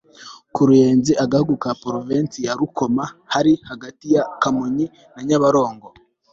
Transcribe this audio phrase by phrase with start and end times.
[0.53, 5.87] Ku Ruyenzi agahugu ka Provinsi ya Rukoma hari hagati ya Kamonyi na Nyabarongo